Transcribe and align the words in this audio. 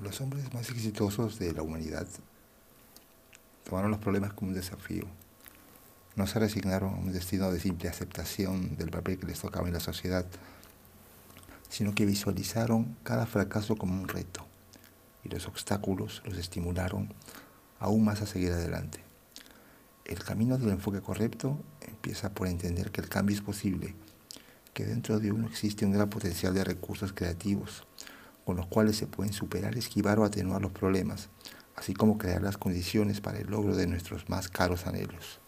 Los 0.00 0.20
hombres 0.20 0.54
más 0.54 0.70
exitosos 0.70 1.40
de 1.40 1.52
la 1.52 1.62
humanidad 1.62 2.06
tomaron 3.64 3.90
los 3.90 3.98
problemas 3.98 4.32
como 4.32 4.50
un 4.50 4.54
desafío. 4.54 5.04
No 6.14 6.28
se 6.28 6.38
resignaron 6.38 6.94
a 6.94 6.98
un 6.98 7.12
destino 7.12 7.50
de 7.50 7.58
simple 7.58 7.88
aceptación 7.88 8.76
del 8.76 8.90
papel 8.90 9.18
que 9.18 9.26
les 9.26 9.40
tocaba 9.40 9.66
en 9.66 9.74
la 9.74 9.80
sociedad, 9.80 10.24
sino 11.68 11.96
que 11.96 12.06
visualizaron 12.06 12.96
cada 13.02 13.26
fracaso 13.26 13.74
como 13.74 14.00
un 14.00 14.06
reto 14.06 14.46
y 15.24 15.28
los 15.30 15.48
obstáculos 15.48 16.22
los 16.24 16.38
estimularon 16.38 17.12
aún 17.80 18.04
más 18.04 18.22
a 18.22 18.26
seguir 18.26 18.52
adelante. 18.52 19.00
El 20.04 20.22
camino 20.22 20.58
del 20.58 20.70
enfoque 20.70 21.00
correcto 21.00 21.58
empieza 21.80 22.30
por 22.30 22.46
entender 22.46 22.92
que 22.92 23.00
el 23.00 23.08
cambio 23.08 23.34
es 23.34 23.42
posible, 23.42 23.96
que 24.74 24.86
dentro 24.86 25.18
de 25.18 25.32
uno 25.32 25.48
existe 25.48 25.84
un 25.84 25.92
gran 25.92 26.08
potencial 26.08 26.54
de 26.54 26.62
recursos 26.62 27.12
creativos, 27.12 27.84
con 28.48 28.56
los 28.56 28.66
cuales 28.66 28.96
se 28.96 29.06
pueden 29.06 29.34
superar, 29.34 29.76
esquivar 29.76 30.18
o 30.18 30.24
atenuar 30.24 30.62
los 30.62 30.72
problemas, 30.72 31.28
así 31.76 31.92
como 31.92 32.16
crear 32.16 32.40
las 32.40 32.56
condiciones 32.56 33.20
para 33.20 33.36
el 33.36 33.48
logro 33.48 33.76
de 33.76 33.86
nuestros 33.86 34.30
más 34.30 34.48
caros 34.48 34.86
anhelos. 34.86 35.38